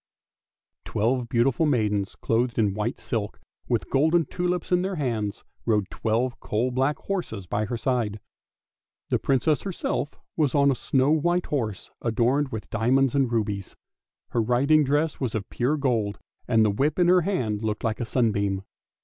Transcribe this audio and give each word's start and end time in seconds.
Twelve 0.83 1.29
beautiful 1.29 1.67
maidens 1.67 2.15
clothed 2.15 2.57
in 2.57 2.73
white 2.73 2.97
silk, 2.97 3.39
with 3.69 3.91
golden 3.91 4.25
tulips 4.25 4.71
in 4.71 4.81
their 4.81 4.95
hands, 4.95 5.43
rode 5.63 5.91
twelve 5.91 6.39
coal 6.39 6.71
black 6.71 6.97
horses 6.97 7.45
by 7.45 7.65
her 7.65 7.77
side. 7.77 8.19
The 9.11 9.19
Princess 9.19 9.61
herself 9.61 10.19
was 10.35 10.55
on 10.55 10.71
a 10.71 10.75
snow 10.75 11.11
white 11.11 11.45
horse, 11.45 11.91
adorned 12.01 12.49
with 12.49 12.71
diamonds 12.71 13.13
and 13.13 13.31
rubies; 13.31 13.75
her 14.29 14.41
riding 14.41 14.83
dress 14.83 15.19
was 15.19 15.35
of 15.35 15.47
pure 15.51 15.77
gold, 15.77 16.17
and 16.47 16.65
the 16.65 16.71
whip 16.71 16.97
in 16.97 17.07
her 17.07 17.21
hand 17.21 17.61
looked 17.61 17.83
like 17.83 17.99
a 17.99 18.05
sunbeam. 18.05 18.63